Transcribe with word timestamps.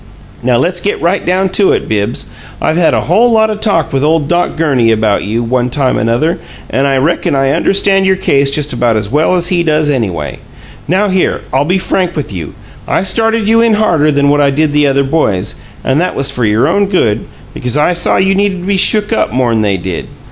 Now, 0.41 0.57
let's 0.57 0.81
get 0.81 0.99
right 0.99 1.23
down 1.23 1.49
to 1.49 1.73
it, 1.73 1.87
Bibbs. 1.87 2.25
I've 2.59 2.75
had 2.77 2.95
a 2.95 3.01
whole 3.01 3.29
lot 3.31 3.51
o' 3.51 3.55
talk 3.55 3.93
with 3.93 4.03
ole 4.03 4.19
Doc 4.19 4.57
Gurney 4.57 4.91
about 4.91 5.25
you, 5.25 5.43
one 5.43 5.69
time 5.69 5.95
another, 5.99 6.39
and 6.71 6.87
I 6.87 6.97
reckon 6.97 7.35
I 7.35 7.51
understand 7.51 8.07
your 8.07 8.15
case 8.15 8.49
just 8.49 8.73
about 8.73 8.95
as 8.97 9.11
well 9.11 9.35
as 9.35 9.49
he 9.49 9.61
does, 9.61 9.91
anyway! 9.91 10.39
Now 10.87 11.07
here, 11.09 11.41
I'll 11.53 11.65
be 11.65 11.77
frank 11.77 12.15
with 12.15 12.33
you. 12.33 12.55
I 12.87 13.03
started 13.03 13.47
you 13.47 13.61
in 13.61 13.75
harder 13.75 14.11
than 14.11 14.29
what 14.29 14.41
I 14.41 14.49
did 14.49 14.71
the 14.71 14.87
other 14.87 15.03
boys, 15.03 15.61
and 15.83 16.01
that 16.01 16.15
was 16.15 16.31
for 16.31 16.45
your 16.45 16.67
own 16.67 16.87
good, 16.87 17.27
because 17.53 17.77
I 17.77 17.93
saw 17.93 18.17
you 18.17 18.33
needed 18.33 18.61
to 18.61 18.67
be 18.67 18.77
shook 18.77 19.13
up 19.13 19.31
more'n 19.31 19.61
they 19.61 19.77
did. 19.77 20.07